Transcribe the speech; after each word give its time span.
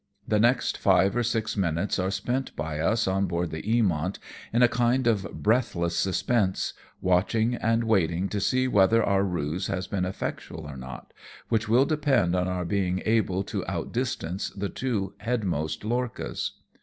The 0.27 0.39
next 0.39 0.79
five 0.79 1.15
or 1.15 1.21
six 1.21 1.55
minutes 1.55 1.99
are 1.99 2.09
spent 2.09 2.55
by 2.55 2.79
us 2.79 3.07
on 3.07 3.27
board 3.27 3.51
the 3.51 3.61
Eamont 3.61 4.17
in 4.51 4.63
a 4.63 4.67
kind 4.67 5.05
of 5.05 5.27
breathless 5.43 5.95
suspense, 5.95 6.73
watching 7.01 7.53
and 7.53 7.83
waiting 7.83 8.27
to 8.29 8.39
see 8.39 8.67
whether 8.67 9.03
our 9.03 9.23
ruse 9.23 9.67
has 9.67 9.85
been 9.85 10.05
effectual 10.05 10.61
or 10.61 10.75
not, 10.75 11.13
which 11.49 11.69
will 11.69 11.85
depend 11.85 12.35
on 12.35 12.47
our 12.47 12.65
being 12.65 13.03
able 13.05 13.43
to 13.43 13.63
out 13.67 13.91
distance 13.91 14.49
the 14.49 14.69
two 14.69 15.13
headmost 15.21 15.83
lorchas. 15.83 16.53